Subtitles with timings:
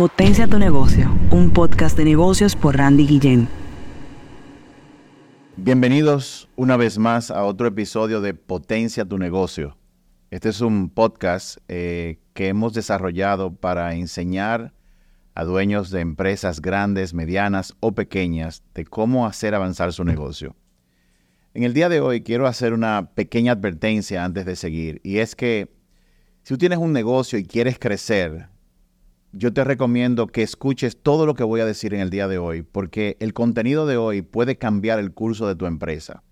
[0.00, 3.48] Potencia tu negocio, un podcast de negocios por Randy Guillén.
[5.58, 9.76] Bienvenidos una vez más a otro episodio de Potencia tu negocio.
[10.30, 14.72] Este es un podcast eh, que hemos desarrollado para enseñar
[15.34, 20.56] a dueños de empresas grandes, medianas o pequeñas de cómo hacer avanzar su negocio.
[21.52, 25.36] En el día de hoy quiero hacer una pequeña advertencia antes de seguir y es
[25.36, 25.68] que
[26.42, 28.48] si tú tienes un negocio y quieres crecer,
[29.32, 32.38] yo te recomiendo que escuches todo lo que voy a decir en el día de
[32.38, 36.22] hoy, porque el contenido de hoy puede cambiar el curso de tu empresa,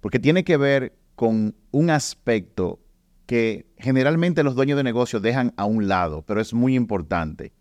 [0.00, 2.80] porque tiene que ver con un aspecto
[3.26, 7.52] que generalmente los dueños de negocios dejan a un lado, pero es muy importante.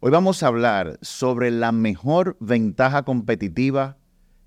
[0.00, 3.98] Hoy vamos a hablar sobre la mejor ventaja competitiva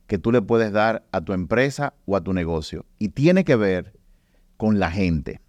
[0.07, 3.55] que tú le puedes dar a tu empresa o a tu negocio, y tiene que
[3.55, 3.93] ver
[4.57, 5.41] con la gente.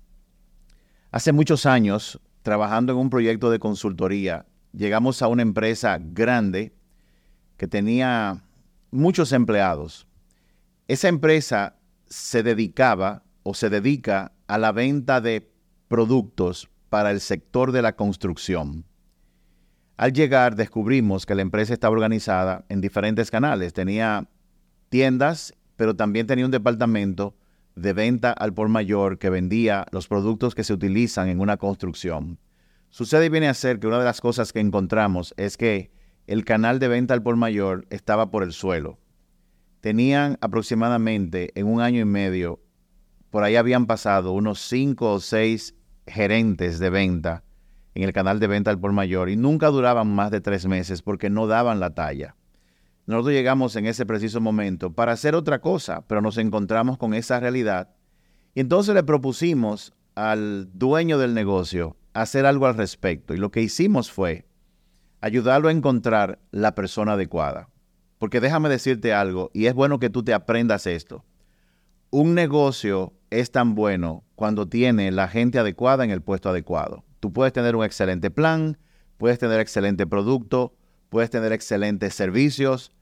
[1.11, 6.72] Hace muchos años trabajando en un proyecto de consultoría, llegamos a una empresa grande
[7.56, 8.42] que tenía
[8.91, 10.06] muchos empleados.
[10.88, 15.50] Esa empresa se dedicaba o se dedica a la venta de
[15.88, 18.84] productos para el sector de la construcción.
[19.97, 23.72] Al llegar descubrimos que la empresa estaba organizada en diferentes canales.
[23.72, 24.28] Tenía
[24.88, 27.36] tiendas, pero también tenía un departamento
[27.81, 32.39] de venta al por mayor que vendía los productos que se utilizan en una construcción.
[32.91, 35.91] Sucede y viene a ser que una de las cosas que encontramos es que
[36.27, 38.98] el canal de venta al por mayor estaba por el suelo.
[39.81, 42.61] Tenían aproximadamente en un año y medio,
[43.31, 45.75] por ahí habían pasado unos cinco o seis
[46.06, 47.44] gerentes de venta
[47.94, 51.03] en el canal de venta al por mayor y nunca duraban más de tres meses
[51.03, 52.37] porque no daban la talla.
[53.11, 57.41] Nosotros llegamos en ese preciso momento para hacer otra cosa, pero nos encontramos con esa
[57.41, 57.91] realidad.
[58.55, 63.34] Y entonces le propusimos al dueño del negocio hacer algo al respecto.
[63.34, 64.47] Y lo que hicimos fue
[65.20, 67.69] ayudarlo a encontrar la persona adecuada.
[68.19, 71.25] Porque déjame decirte algo, y es bueno que tú te aprendas esto.
[72.10, 77.03] Un negocio es tan bueno cuando tiene la gente adecuada en el puesto adecuado.
[77.19, 78.78] Tú puedes tener un excelente plan,
[79.16, 80.77] puedes tener excelente producto,
[81.09, 82.92] puedes tener excelentes servicios,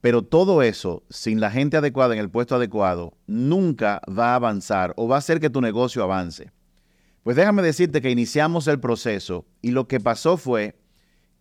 [0.00, 4.94] pero todo eso, sin la gente adecuada en el puesto adecuado, nunca va a avanzar
[4.96, 6.52] o va a hacer que tu negocio avance.
[7.24, 10.78] Pues déjame decirte que iniciamos el proceso y lo que pasó fue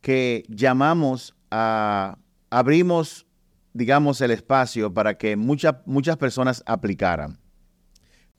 [0.02, 2.18] que llamamos a,
[2.50, 3.26] abrimos,
[3.74, 7.40] digamos, el espacio para que muchas muchas personas aplicaran.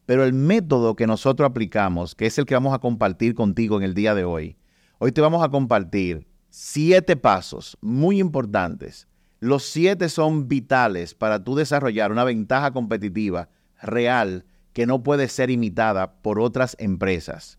[0.04, 3.84] Pero el método que nosotros aplicamos, que es el que vamos a compartir contigo en
[3.84, 4.56] el día de hoy,
[4.98, 9.07] hoy te vamos a compartir siete pasos muy importantes
[9.40, 13.48] los siete son vitales para tú desarrollar una ventaja competitiva
[13.80, 17.58] real que no puede ser imitada por otras empresas.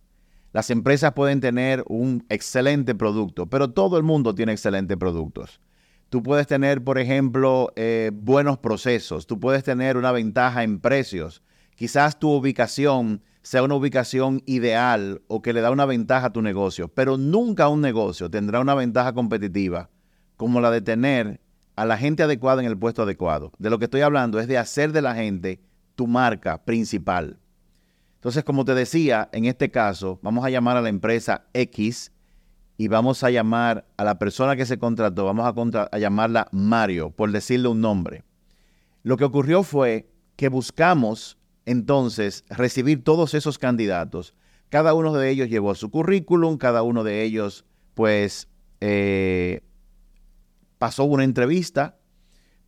[0.52, 5.62] Las empresas pueden tener un excelente producto, pero todo el mundo tiene excelentes productos.
[6.10, 11.44] Tú puedes tener, por ejemplo, eh, buenos procesos, tú puedes tener una ventaja en precios.
[11.76, 16.42] Quizás tu ubicación sea una ubicación ideal o que le da una ventaja a tu
[16.42, 19.90] negocio, pero nunca un negocio tendrá una ventaja competitiva
[20.36, 21.40] como la de tener
[21.80, 23.54] a la gente adecuada en el puesto adecuado.
[23.58, 25.62] De lo que estoy hablando es de hacer de la gente
[25.96, 27.40] tu marca principal.
[28.16, 32.12] Entonces, como te decía, en este caso, vamos a llamar a la empresa X
[32.76, 37.32] y vamos a llamar a la persona que se contrató, vamos a, llamarla Mario, por
[37.32, 38.26] decirle un nombre.
[39.04, 44.36] Lo que ocurrió fue que buscamos entonces recibir todos esos candidatos.
[44.68, 47.64] Cada uno de ellos llevó su currículum, cada uno de ellos
[47.94, 48.50] pues
[48.82, 49.62] eh,
[50.80, 52.00] pasó una entrevista,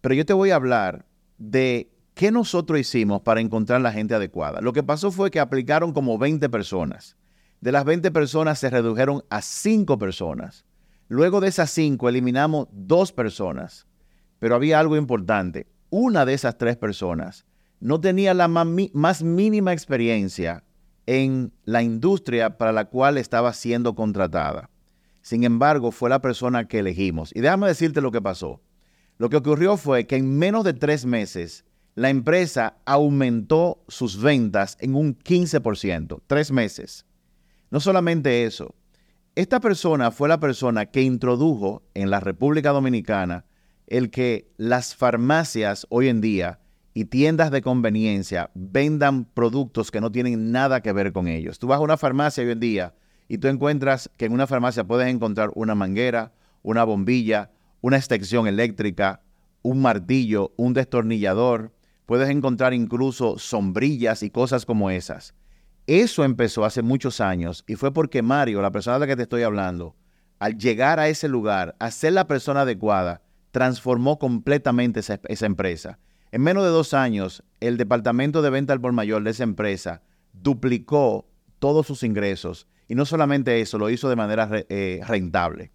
[0.01, 1.07] pero yo te voy a hablar
[1.39, 4.61] de qué nosotros hicimos para encontrar la gente adecuada.
[4.61, 7.17] Lo que pasó fue que aplicaron como 20 personas.
[7.61, 10.65] De las 20 personas se redujeron a 5 personas.
[11.07, 13.87] Luego de esas 5 eliminamos 2 personas.
[14.39, 15.67] Pero había algo importante.
[15.91, 17.45] Una de esas 3 personas
[17.79, 20.63] no tenía la más mínima experiencia
[21.05, 24.70] en la industria para la cual estaba siendo contratada.
[25.21, 27.31] Sin embargo, fue la persona que elegimos.
[27.35, 28.61] Y déjame decirte lo que pasó.
[29.17, 31.65] Lo que ocurrió fue que en menos de tres meses,
[31.95, 36.21] la empresa aumentó sus ventas en un 15%.
[36.25, 37.05] Tres meses.
[37.69, 38.73] No solamente eso.
[39.35, 43.45] Esta persona fue la persona que introdujo en la República Dominicana
[43.87, 46.59] el que las farmacias hoy en día
[46.93, 51.59] y tiendas de conveniencia vendan productos que no tienen nada que ver con ellos.
[51.59, 52.95] Tú vas a una farmacia hoy en día
[53.31, 56.33] y tú encuentras que en una farmacia puedes encontrar una manguera,
[56.63, 57.49] una bombilla,
[57.79, 59.21] una extensión eléctrica,
[59.61, 61.71] un martillo, un destornillador,
[62.05, 65.33] puedes encontrar incluso sombrillas y cosas como esas.
[65.87, 69.23] Eso empezó hace muchos años y fue porque Mario, la persona de la que te
[69.23, 69.95] estoy hablando,
[70.37, 75.99] al llegar a ese lugar, a ser la persona adecuada, transformó completamente esa, esa empresa.
[76.33, 80.01] En menos de dos años, el departamento de venta al por mayor de esa empresa
[80.33, 81.29] duplicó
[81.59, 85.71] todos sus ingresos y no solamente eso, lo hizo de manera eh, rentable.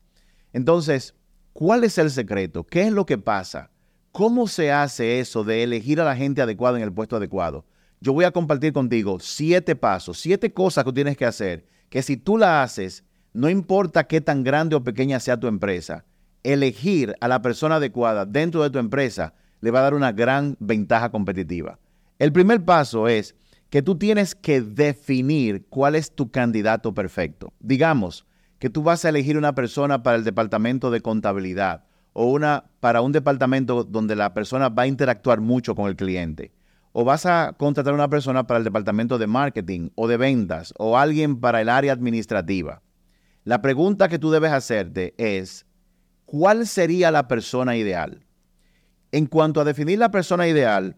[0.53, 1.15] Entonces,
[1.55, 2.65] ¿cuál es el secreto?
[2.65, 3.71] ¿Qué es lo que pasa?
[4.13, 7.65] ¿Cómo se hace eso de elegir a la gente adecuada en el puesto adecuado?
[8.03, 12.19] Yo voy a compartir contigo siete pasos, siete cosas que tienes que hacer, que si
[12.19, 13.03] tú la haces,
[13.33, 16.05] no importa qué tan grande o pequeña sea tu empresa,
[16.43, 19.33] elegir a la persona adecuada dentro de tu empresa
[19.63, 21.79] le va a dar una gran ventaja competitiva.
[22.19, 23.35] El primer paso es
[23.71, 27.53] que tú tienes que definir cuál es tu candidato perfecto.
[27.61, 28.27] Digamos
[28.59, 33.03] que tú vas a elegir una persona para el departamento de contabilidad o una para
[33.03, 36.53] un departamento donde la persona va a interactuar mucho con el cliente.
[36.93, 40.97] O vas a contratar una persona para el departamento de marketing o de ventas o
[40.97, 42.83] alguien para el área administrativa.
[43.45, 45.67] La pregunta que tú debes hacerte es,
[46.25, 48.25] ¿cuál sería la persona ideal?
[49.13, 50.97] En cuanto a definir la persona ideal,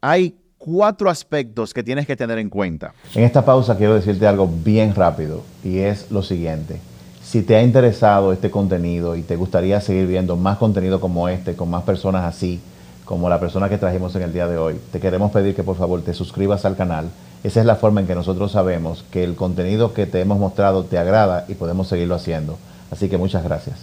[0.00, 2.94] hay cuatro aspectos que tienes que tener en cuenta.
[3.16, 6.80] En esta pausa quiero decirte algo bien rápido y es lo siguiente.
[7.24, 11.56] Si te ha interesado este contenido y te gustaría seguir viendo más contenido como este,
[11.56, 12.60] con más personas así,
[13.04, 15.76] como la persona que trajimos en el día de hoy, te queremos pedir que por
[15.76, 17.10] favor te suscribas al canal.
[17.42, 20.84] Esa es la forma en que nosotros sabemos que el contenido que te hemos mostrado
[20.84, 22.56] te agrada y podemos seguirlo haciendo.
[22.92, 23.80] Así que muchas gracias.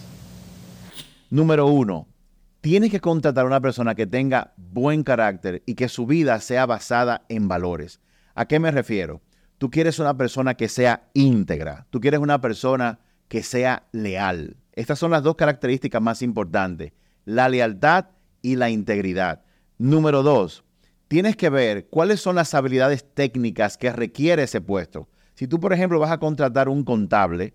[1.30, 2.08] Número uno,
[2.62, 6.66] tienes que contratar a una persona que tenga buen carácter y que su vida sea
[6.66, 8.00] basada en valores.
[8.36, 9.22] ¿A qué me refiero?
[9.58, 14.58] Tú quieres una persona que sea íntegra, tú quieres una persona que sea leal.
[14.74, 16.94] Estas son las dos características más importantes,
[17.26, 18.08] la lealtad
[18.42, 19.44] y la integridad.
[19.78, 20.64] Número dos,
[21.08, 25.10] tienes que ver cuáles son las habilidades técnicas que requiere ese puesto.
[25.36, 27.54] Si tú, por ejemplo, vas a contratar un contable,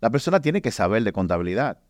[0.00, 1.80] la persona tiene que saber de contabilidad,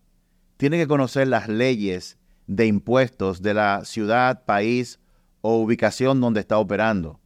[0.56, 5.00] tiene que conocer las leyes de impuestos de la ciudad, país
[5.40, 7.20] o ubicación donde está operando.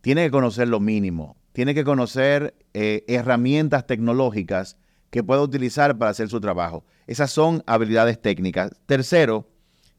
[0.00, 4.76] Tiene que conocer lo mínimo, tiene que conocer eh, herramientas tecnológicas
[5.10, 6.84] que pueda utilizar para hacer su trabajo.
[7.06, 8.72] Esas son habilidades técnicas.
[8.86, 9.48] Tercero,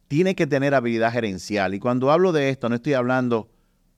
[0.08, 1.74] tiene que tener habilidad gerencial.
[1.74, 3.50] Y cuando hablo de esto, no estoy hablando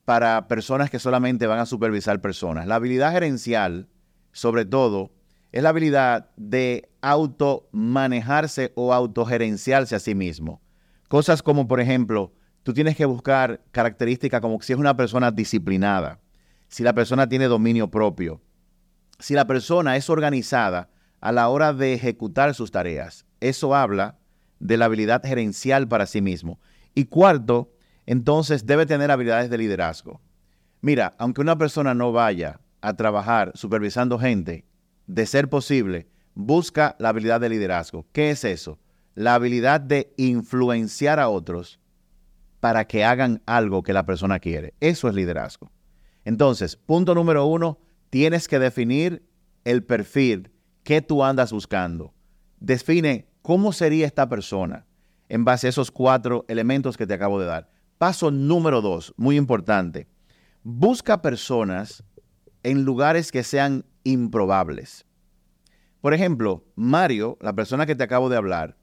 [0.04, 2.68] para personas que solamente van a supervisar personas.
[2.68, 3.88] La habilidad gerencial,
[4.32, 5.12] sobre todo,
[5.56, 10.62] es la habilidad de automanejarse o autogerenciarse a sí mismo.
[11.08, 16.20] Cosas como, por ejemplo, tú tienes que buscar características como si es una persona disciplinada,
[16.68, 18.42] si la persona tiene dominio propio,
[19.18, 20.90] si la persona es organizada
[21.22, 23.26] a la hora de ejecutar sus tareas.
[23.40, 24.20] Eso habla
[24.60, 26.60] de la habilidad gerencial para sí mismo.
[26.94, 27.72] Y cuarto,
[28.06, 30.20] entonces debe tener habilidades de liderazgo.
[30.82, 34.66] Mira, aunque una persona no vaya a trabajar supervisando gente,
[35.08, 38.06] de ser posible, busca la habilidad de liderazgo.
[38.12, 38.80] ¿Qué es eso?
[39.14, 41.80] La habilidad de influenciar a otros
[42.60, 44.74] para que hagan algo que la persona quiere.
[44.80, 45.72] Eso es liderazgo.
[46.24, 47.80] Entonces, punto número uno,
[48.10, 49.24] tienes que definir
[49.64, 50.52] el perfil
[50.84, 52.14] que tú andas buscando.
[52.60, 54.86] Define cómo sería esta persona
[55.30, 57.70] en base a esos cuatro elementos que te acabo de dar.
[57.98, 60.08] Paso número dos, muy importante.
[60.64, 62.04] Busca personas
[62.64, 65.06] en lugares que sean improbables.
[66.00, 68.78] Por ejemplo, Mario, la persona que te acabo de hablar,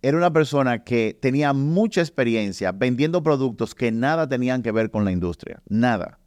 [0.00, 5.04] era una persona que tenía mucha experiencia vendiendo productos que nada tenían que ver con
[5.04, 6.18] la industria, nada.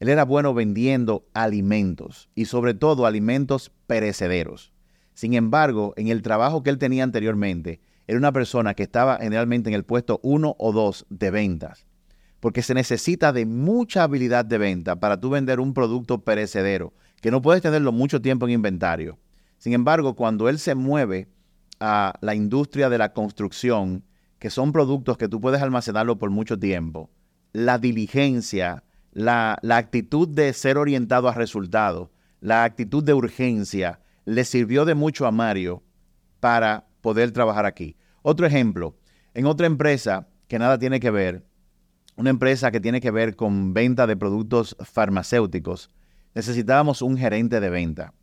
[0.00, 4.72] Él era bueno vendiendo alimentos y sobre todo alimentos perecederos.
[5.14, 9.70] Sin embargo, en el trabajo que él tenía anteriormente, era una persona que estaba generalmente
[9.70, 11.86] en el puesto uno o dos de ventas,
[12.40, 16.92] porque se necesita de mucha habilidad de venta para tú vender un producto perecedero
[17.24, 19.18] que no puedes tenerlo mucho tiempo en inventario.
[19.56, 21.30] Sin embargo, cuando él se mueve
[21.80, 24.04] a la industria de la construcción,
[24.38, 27.10] que son productos que tú puedes almacenarlo por mucho tiempo,
[27.54, 32.10] la diligencia, la, actitud de ser orientado a resultados,
[32.42, 35.82] la actitud de urgencia, le sirvió de mucho a Mario
[36.40, 37.96] para poder trabajar aquí.
[38.20, 38.98] Otro ejemplo,
[39.32, 41.46] en otra empresa que nada tiene que ver,
[42.16, 45.88] una empresa que tiene que ver con venta de productos farmacéuticos,
[46.34, 48.14] necesitábamos un gerente de venta.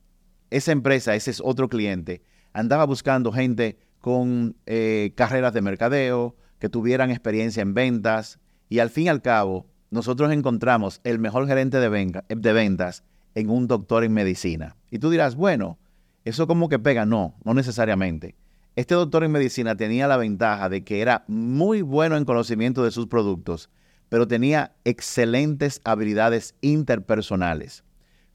[0.49, 2.21] Esa empresa, ese es otro cliente,
[2.53, 8.39] andaba buscando gente con eh, carreras de mercadeo, que tuvieran experiencia en ventas,
[8.69, 13.03] y al fin y al cabo, nosotros encontramos el mejor gerente de, de ventas
[13.35, 14.75] en un doctor en medicina.
[14.89, 15.79] Y tú dirás, bueno,
[16.25, 18.35] eso como que pega, no, no necesariamente.
[18.75, 22.91] Este doctor en medicina tenía la ventaja de que era muy bueno en conocimiento de
[22.91, 23.69] sus productos,
[24.07, 27.83] pero tenía excelentes habilidades interpersonales.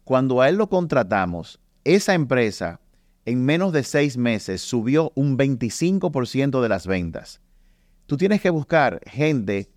[0.06, 2.80] Cuando a él lo contratamos, esa empresa
[3.24, 7.40] en menos de seis meses subió un 25% de las ventas.
[8.06, 9.68] Tú tienes que buscar gente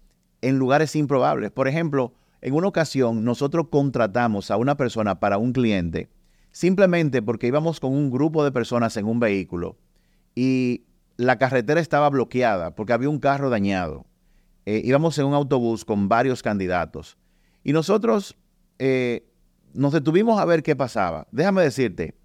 [0.44, 1.50] en lugares improbables.
[1.50, 6.12] Por ejemplo, en una ocasión nosotros contratamos a una persona para un cliente
[6.52, 9.80] simplemente porque íbamos con un grupo de personas en un vehículo
[10.36, 10.84] y
[11.18, 14.06] la carretera estaba bloqueada porque había un carro dañado.
[14.68, 17.18] Eh, íbamos en un autobús con varios candidatos
[17.64, 18.38] y nosotros
[18.78, 19.26] eh,
[19.74, 21.28] nos detuvimos a ver qué pasaba.
[21.32, 22.16] Déjame decirte,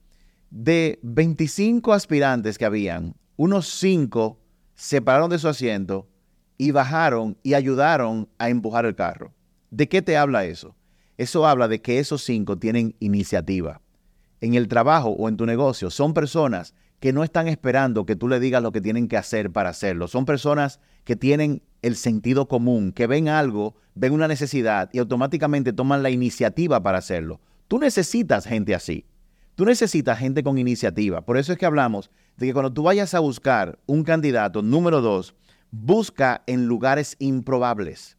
[0.50, 4.38] de 25 aspirantes que habían, unos 5
[4.74, 6.08] se pararon de su asiento
[6.58, 9.32] y bajaron y ayudaron a empujar el carro.
[9.70, 10.76] ¿De qué te habla eso?
[11.16, 13.80] Eso habla de que esos cinco tienen iniciativa.
[14.40, 16.74] En el trabajo o en tu negocio son personas
[17.04, 20.08] que no están esperando que tú le digas lo que tienen que hacer para hacerlo.
[20.08, 25.74] Son personas que tienen el sentido común, que ven algo, ven una necesidad y automáticamente
[25.74, 27.42] toman la iniciativa para hacerlo.
[27.68, 29.04] Tú necesitas gente así.
[29.54, 31.20] Tú necesitas gente con iniciativa.
[31.20, 35.02] Por eso es que hablamos de que cuando tú vayas a buscar un candidato, número
[35.02, 35.34] dos,
[35.70, 38.16] busca en lugares improbables.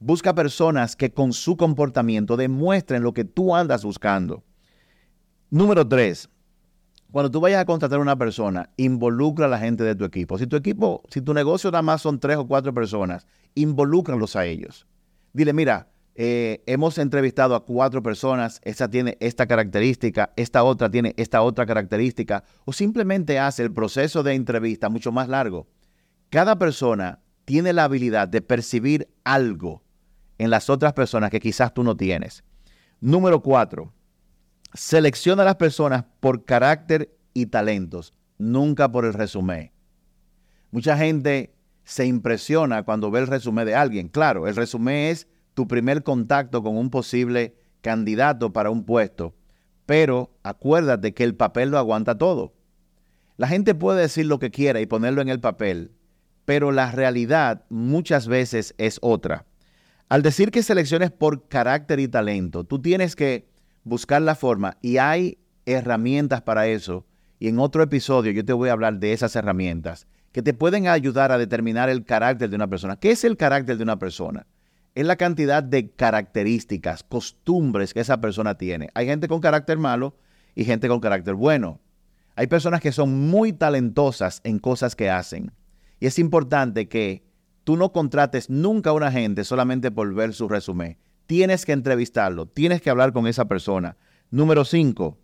[0.00, 4.42] Busca personas que con su comportamiento demuestren lo que tú andas buscando.
[5.48, 6.28] Número tres,
[7.12, 10.38] cuando tú vayas a contratar a una persona, involucra a la gente de tu equipo.
[10.38, 14.46] Si tu equipo, si tu negocio nada más son tres o cuatro personas, involúcralos a
[14.46, 14.86] ellos.
[15.32, 21.14] Dile, mira, eh, hemos entrevistado a cuatro personas, esta tiene esta característica, esta otra tiene
[21.16, 25.68] esta otra característica, o simplemente hace el proceso de entrevista mucho más largo.
[26.28, 29.82] Cada persona tiene la habilidad de percibir algo
[30.38, 32.44] en las otras personas que quizás tú no tienes.
[33.00, 33.92] Número cuatro,
[34.74, 39.72] selecciona a las personas por carácter y talentos, nunca por el resumen.
[40.70, 44.08] Mucha gente se impresiona cuando ve el resumen de alguien.
[44.08, 49.34] Claro, el resumen es tu primer contacto con un posible candidato para un puesto,
[49.86, 52.54] pero acuérdate que el papel lo aguanta todo.
[53.36, 55.92] La gente puede decir lo que quiera y ponerlo en el papel,
[56.44, 59.46] pero la realidad muchas veces es otra.
[60.08, 63.48] Al decir que selecciones por carácter y talento, tú tienes que
[63.84, 67.06] buscar la forma y hay herramientas para eso.
[67.38, 70.86] Y en otro episodio yo te voy a hablar de esas herramientas que te pueden
[70.86, 72.96] ayudar a determinar el carácter de una persona.
[72.96, 74.46] ¿Qué es el carácter de una persona?
[74.94, 78.90] Es la cantidad de características, costumbres que esa persona tiene.
[78.94, 80.16] Hay gente con carácter malo
[80.54, 81.80] y gente con carácter bueno.
[82.36, 85.52] Hay personas que son muy talentosas en cosas que hacen.
[85.98, 87.24] Y es importante que
[87.64, 90.98] Tú no contrates nunca a una gente solamente por ver su resumen.
[91.30, 93.96] Tienes que entrevistarlo, tienes que hablar con esa persona.
[94.32, 95.16] Número cinco,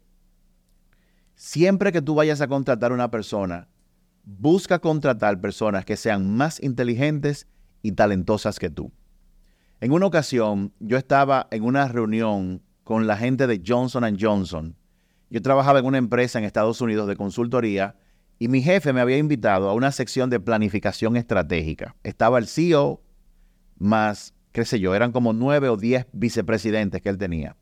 [1.34, 3.66] siempre que tú vayas a contratar a una persona,
[4.22, 7.48] busca contratar personas que sean más inteligentes
[7.82, 8.92] y talentosas que tú.
[9.80, 14.76] En una ocasión, yo estaba en una reunión con la gente de Johnson Johnson.
[15.28, 17.96] Yo trabajaba en una empresa en Estados Unidos de consultoría
[18.38, 21.96] y mi jefe me había invitado a una sección de planificación estratégica.
[22.04, 23.02] Estaba el CEO
[23.76, 27.56] más, qué sé yo, eran como nueve o diez vicepresidentes que él tenía.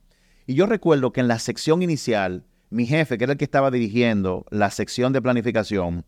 [0.47, 3.73] Y yo recuerdo que en la sección inicial, mi jefe, que era el que estaba
[3.73, 6.05] dirigiendo la sección de planificación,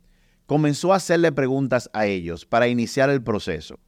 [0.46, 3.80] comenzó a hacerle preguntas a ellos para iniciar el proceso.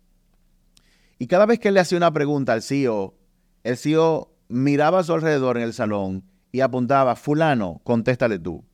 [1.20, 3.14] Y cada vez que él le hacía una pregunta al CEO,
[3.62, 8.64] el CEO miraba a su alrededor en el salón y apuntaba, fulano, contéstale tú.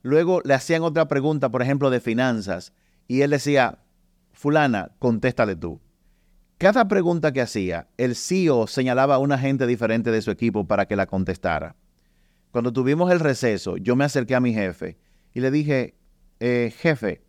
[0.00, 2.72] Luego le hacían otra pregunta, por ejemplo, de finanzas,
[3.08, 3.80] y él decía,
[4.32, 5.82] fulana, contéstale tú.
[6.58, 10.86] Cada pregunta que hacía, el CEO señalaba a una gente diferente de su equipo para
[10.86, 11.76] que la contestara.
[12.52, 14.96] Cuando tuvimos el receso, yo me acerqué a mi jefe
[15.32, 15.96] y le dije,
[16.38, 17.22] eh, jefe,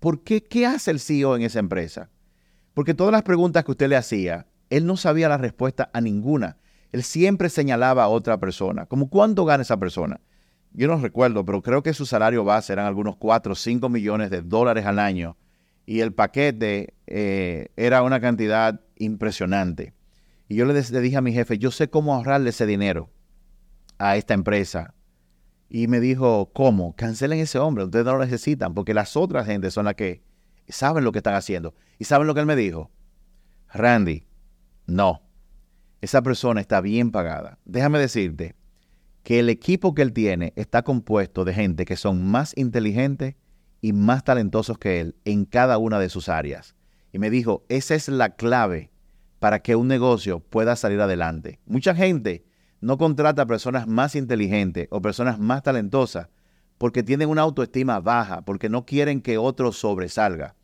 [0.00, 2.10] ¿por qué, qué hace el CEO en esa empresa?
[2.72, 6.56] Porque todas las preguntas que usted le hacía, él no sabía la respuesta a ninguna.
[6.90, 10.20] Él siempre señalaba a otra persona, como cuánto gana esa persona
[10.74, 14.28] yo no recuerdo, pero creo que su salario base eran algunos 4 o 5 millones
[14.30, 15.36] de dólares al año
[15.86, 19.92] y el paquete eh, era una cantidad impresionante.
[20.48, 23.10] Y yo le, le, dije a mi jefe, yo sé cómo ahorrarle ese dinero
[23.98, 24.94] a esta empresa.
[25.68, 26.94] Y me dijo, ¿cómo?
[26.94, 30.22] Cancelen ese hombre, ustedes no lo necesitan, porque las otras gentes son las que
[30.68, 31.74] saben lo que están haciendo.
[31.98, 32.90] ¿Y saben lo que él me dijo?
[33.72, 34.26] Randy,
[34.86, 35.22] no,
[36.00, 37.58] esa persona está bien pagada.
[37.64, 38.54] Déjame decirte
[39.22, 43.34] que el equipo que él tiene está compuesto de gente que son más inteligentes
[43.84, 46.74] y más talentosos que él en cada una de sus áreas.
[47.12, 48.90] Y me dijo, esa es la clave
[49.40, 51.60] para que un negocio pueda salir adelante.
[51.66, 52.46] Mucha gente
[52.80, 56.30] no contrata a personas más inteligentes o personas más talentosas
[56.78, 60.54] porque tienen una autoestima baja, porque no quieren que otro sobresalga.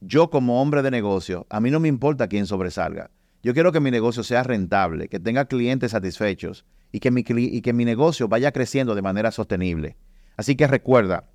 [0.00, 3.10] Yo como hombre de negocio, a mí no me importa quién sobresalga.
[3.42, 7.60] Yo quiero que mi negocio sea rentable, que tenga clientes satisfechos y que mi, y
[7.60, 9.98] que mi negocio vaya creciendo de manera sostenible.
[10.38, 11.28] Así que recuerda,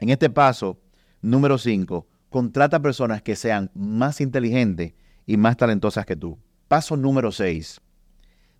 [0.00, 0.80] en este paso
[1.22, 4.94] número 5, contrata personas que sean más inteligentes
[5.26, 6.38] y más talentosas que tú.
[6.68, 7.80] Paso número 6,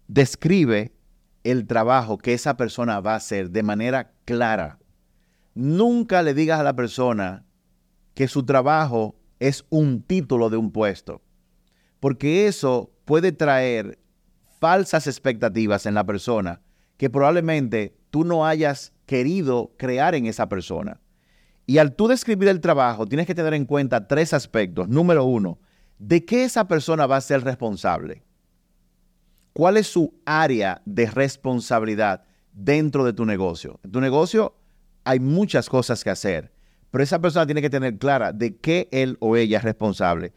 [0.07, 0.95] describe
[1.43, 4.79] el trabajo que esa persona va a hacer de manera clara.
[5.55, 7.45] Nunca le digas a la persona
[8.15, 11.23] que su trabajo es un título de un puesto,
[12.01, 13.99] porque eso puede traer
[14.61, 16.63] falsas expectativas en la persona
[16.97, 21.01] que probablemente tú no hayas querido crear en esa persona.
[21.67, 24.89] Y al tú describir el trabajo, tienes que tener en cuenta tres aspectos.
[24.89, 25.59] Número uno,
[25.99, 28.23] ¿de qué esa persona va a ser responsable?
[29.53, 33.81] ¿Cuál es su área de responsabilidad dentro de tu negocio?
[33.85, 34.57] En tu negocio
[35.05, 36.53] hay muchas cosas que hacer,
[36.91, 40.33] pero esa persona tiene que tener clara de qué él o ella es responsable.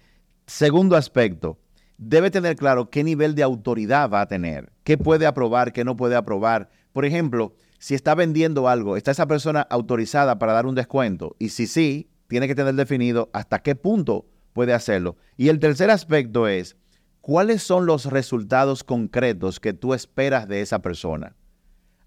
[0.45, 1.57] Segundo aspecto,
[1.97, 5.97] debe tener claro qué nivel de autoridad va a tener, qué puede aprobar, qué no
[5.97, 6.69] puede aprobar.
[6.93, 11.35] Por ejemplo, si está vendiendo algo, ¿está esa persona autorizada para dar un descuento?
[11.39, 15.17] Y si sí, tiene que tener definido hasta qué punto puede hacerlo.
[15.37, 16.75] Y el tercer aspecto es,
[17.21, 21.35] ¿cuáles son los resultados concretos que tú esperas de esa persona?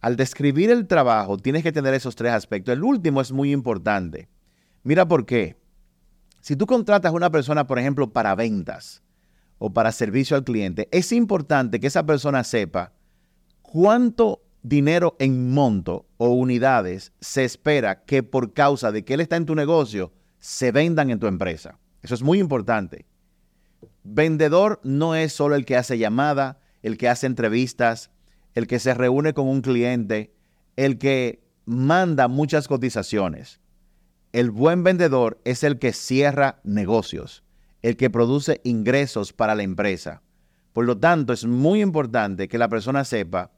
[0.00, 2.72] Al describir el trabajo, tienes que tener esos tres aspectos.
[2.72, 4.28] El último es muy importante.
[4.82, 5.56] Mira por qué.
[6.40, 9.02] Si tú contratas a una persona, por ejemplo, para ventas
[9.58, 12.94] o para servicio al cliente, es importante que esa persona sepa
[13.60, 19.36] cuánto dinero en monto o unidades se espera que por causa de que él está
[19.36, 21.78] en tu negocio se vendan en tu empresa.
[22.02, 23.06] Eso es muy importante.
[24.02, 28.10] Vendedor no es solo el que hace llamada, el que hace entrevistas,
[28.54, 30.34] el que se reúne con un cliente,
[30.76, 33.60] el que manda muchas cotizaciones.
[34.32, 37.42] El buen vendedor es el que cierra negocios,
[37.82, 40.22] el que produce ingresos para la empresa.
[40.72, 43.50] Por lo tanto, es muy importante que la persona sepa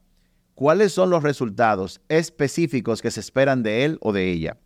[0.55, 4.57] cuáles son los resultados específicos que se esperan de él o de ella.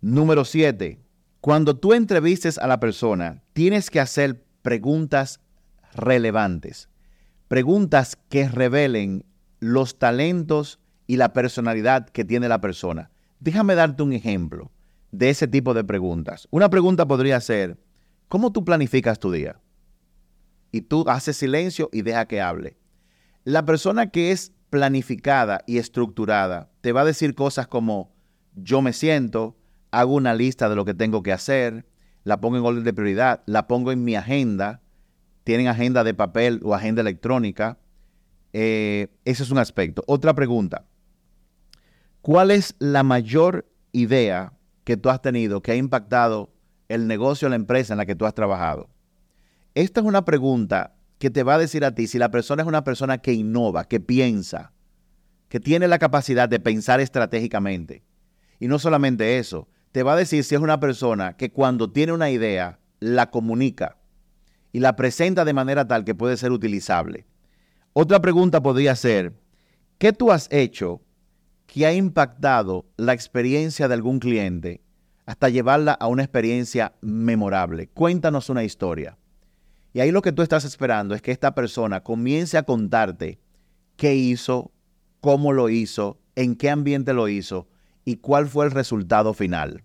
[0.00, 1.00] Número 7.
[1.40, 5.40] Cuando tú entrevistes a la persona, tienes que hacer preguntas
[5.94, 6.88] relevantes,
[7.48, 9.24] preguntas que revelen
[9.60, 13.10] los talentos y la personalidad que tiene la persona.
[13.40, 14.70] Déjame darte un ejemplo
[15.10, 16.48] de ese tipo de preguntas.
[16.50, 17.78] Una pregunta podría ser,
[18.28, 19.60] ¿cómo tú planificas tu día?
[20.70, 22.76] Y tú haces silencio y deja que hable.
[23.44, 28.12] La persona que es planificada y estructurada te va a decir cosas como,
[28.54, 29.56] yo me siento,
[29.90, 31.86] hago una lista de lo que tengo que hacer,
[32.24, 34.82] la pongo en orden de prioridad, la pongo en mi agenda,
[35.44, 37.78] tienen agenda de papel o agenda electrónica.
[38.52, 40.02] Eh, ese es un aspecto.
[40.06, 40.84] Otra pregunta.
[42.20, 44.52] ¿Cuál es la mayor idea
[44.84, 46.52] que tú has tenido que ha impactado
[46.88, 48.90] el negocio la empresa en la que tú has trabajado?
[49.74, 52.68] Esta es una pregunta que te va a decir a ti si la persona es
[52.68, 54.72] una persona que innova, que piensa,
[55.48, 58.02] que tiene la capacidad de pensar estratégicamente.
[58.60, 62.12] Y no solamente eso, te va a decir si es una persona que cuando tiene
[62.12, 63.96] una idea, la comunica
[64.72, 67.26] y la presenta de manera tal que puede ser utilizable.
[67.92, 69.32] Otra pregunta podría ser,
[69.98, 71.00] ¿qué tú has hecho
[71.66, 74.82] que ha impactado la experiencia de algún cliente
[75.26, 77.88] hasta llevarla a una experiencia memorable?
[77.88, 79.18] Cuéntanos una historia.
[79.98, 83.40] Y ahí lo que tú estás esperando es que esta persona comience a contarte
[83.96, 84.70] qué hizo,
[85.20, 87.66] cómo lo hizo, en qué ambiente lo hizo
[88.04, 89.82] y cuál fue el resultado final.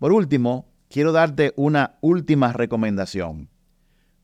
[0.00, 3.48] Por último, quiero darte una última recomendación.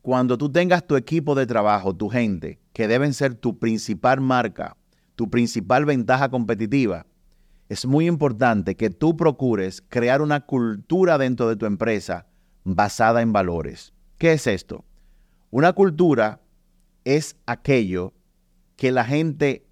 [0.01, 4.77] Cuando tú tengas tu equipo de trabajo, tu gente, que deben ser tu principal marca,
[5.15, 7.07] tu principal ventaja competitiva,
[7.69, 12.27] es muy importante que tú procures crear una cultura dentro de tu empresa
[12.65, 13.93] basada en valores.
[14.19, 14.85] ¿Qué es esto?
[15.55, 16.41] Una cultura
[17.05, 18.15] es aquello
[18.77, 19.67] que la gente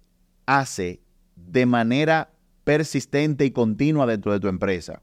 [0.45, 1.01] hace
[1.35, 5.01] de manera persistente y continua dentro de tu empresa.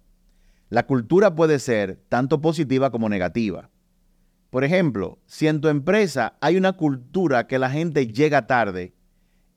[0.68, 3.70] La cultura puede ser tanto positiva como negativa.
[4.50, 8.94] Por ejemplo, si en tu empresa hay una cultura que la gente llega tarde,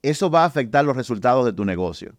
[0.01, 2.15] eso va a afectar los resultados de tu negocio.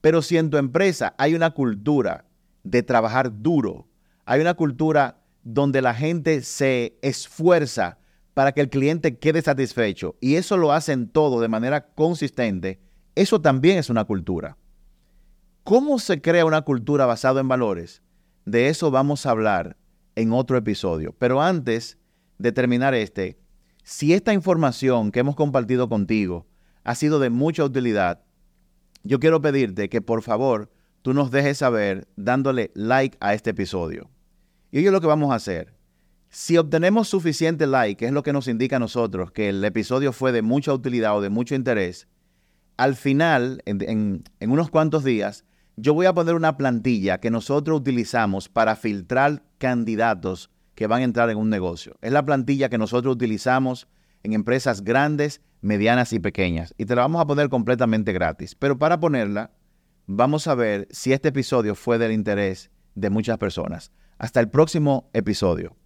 [0.00, 2.26] Pero si en tu empresa hay una cultura
[2.62, 3.88] de trabajar duro,
[4.24, 7.98] hay una cultura donde la gente se esfuerza
[8.34, 12.80] para que el cliente quede satisfecho y eso lo hacen todo de manera consistente,
[13.14, 14.58] eso también es una cultura.
[15.62, 18.02] ¿Cómo se crea una cultura basada en valores?
[18.44, 19.78] De eso vamos a hablar
[20.16, 21.14] en otro episodio.
[21.18, 21.96] Pero antes
[22.38, 23.38] de terminar este,
[23.82, 26.46] si esta información que hemos compartido contigo
[26.82, 28.22] ha sido de mucha utilidad,
[29.04, 30.70] yo quiero pedirte que por favor
[31.02, 34.10] tú nos dejes saber dándole like a este episodio.
[34.70, 35.73] Y hoy es lo que vamos a hacer.
[36.34, 40.12] Si obtenemos suficiente like, que es lo que nos indica a nosotros que el episodio
[40.12, 42.08] fue de mucha utilidad o de mucho interés,
[42.76, 45.44] al final, en, unos cuantos días,
[45.76, 51.04] yo voy a poner una plantilla que nosotros utilizamos para filtrar candidatos que van a
[51.04, 51.96] entrar en un negocio.
[52.02, 53.86] Es la plantilla que nosotros utilizamos
[54.24, 56.74] en empresas grandes, medianas y pequeñas.
[56.76, 58.56] Y te la vamos a poner completamente gratis.
[58.56, 59.52] Pero para ponerla,
[60.08, 63.92] vamos a ver si este episodio fue del interés de muchas personas.
[64.18, 65.76] Hasta el próximo episodio.